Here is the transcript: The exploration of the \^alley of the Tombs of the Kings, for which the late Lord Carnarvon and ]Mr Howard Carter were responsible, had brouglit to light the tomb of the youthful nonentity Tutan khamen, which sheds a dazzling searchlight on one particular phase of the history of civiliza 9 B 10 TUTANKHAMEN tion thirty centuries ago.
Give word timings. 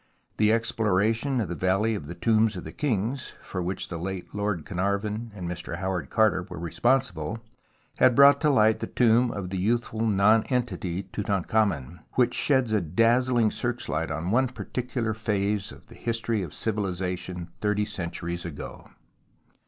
The 0.37 0.51
exploration 0.51 1.39
of 1.39 1.47
the 1.47 1.55
\^alley 1.67 1.95
of 1.95 2.07
the 2.07 2.15
Tombs 2.15 2.55
of 2.55 2.63
the 2.63 2.71
Kings, 2.71 3.35
for 3.43 3.61
which 3.61 3.89
the 3.89 3.99
late 3.99 4.33
Lord 4.33 4.65
Carnarvon 4.65 5.31
and 5.35 5.47
]Mr 5.47 5.77
Howard 5.77 6.09
Carter 6.09 6.41
were 6.49 6.57
responsible, 6.57 7.37
had 7.97 8.15
brouglit 8.15 8.39
to 8.39 8.49
light 8.49 8.79
the 8.79 8.87
tomb 8.87 9.29
of 9.29 9.51
the 9.51 9.59
youthful 9.59 10.07
nonentity 10.07 11.03
Tutan 11.03 11.43
khamen, 11.45 11.99
which 12.13 12.33
sheds 12.33 12.71
a 12.73 12.81
dazzling 12.81 13.51
searchlight 13.51 14.09
on 14.09 14.31
one 14.31 14.47
particular 14.47 15.13
phase 15.13 15.71
of 15.71 15.85
the 15.85 15.93
history 15.95 16.41
of 16.41 16.49
civiliza 16.49 16.65
9 16.65 16.73
B 16.73 16.95
10 16.97 17.05
TUTANKHAMEN 17.05 17.17
tion 17.19 17.47
thirty 17.61 17.85
centuries 17.85 18.43
ago. 18.43 18.87